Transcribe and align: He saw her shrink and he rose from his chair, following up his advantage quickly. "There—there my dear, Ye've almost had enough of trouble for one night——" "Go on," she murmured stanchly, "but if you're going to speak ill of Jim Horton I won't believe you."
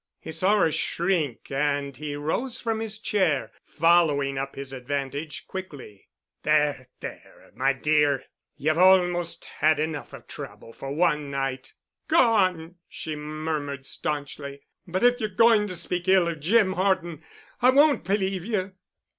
He 0.19 0.31
saw 0.31 0.59
her 0.59 0.71
shrink 0.71 1.51
and 1.51 1.95
he 1.95 2.15
rose 2.15 2.59
from 2.59 2.79
his 2.79 2.97
chair, 2.97 3.51
following 3.67 4.35
up 4.35 4.55
his 4.55 4.73
advantage 4.73 5.45
quickly. 5.45 6.07
"There—there 6.41 7.51
my 7.53 7.73
dear, 7.73 8.23
Ye've 8.57 8.79
almost 8.79 9.45
had 9.45 9.79
enough 9.79 10.11
of 10.13 10.25
trouble 10.25 10.73
for 10.73 10.91
one 10.91 11.29
night——" 11.29 11.73
"Go 12.07 12.17
on," 12.17 12.77
she 12.89 13.15
murmured 13.15 13.85
stanchly, 13.85 14.61
"but 14.87 15.03
if 15.03 15.19
you're 15.19 15.29
going 15.29 15.67
to 15.67 15.75
speak 15.75 16.07
ill 16.07 16.27
of 16.27 16.39
Jim 16.39 16.73
Horton 16.73 17.21
I 17.61 17.69
won't 17.69 18.03
believe 18.03 18.43
you." 18.43 18.73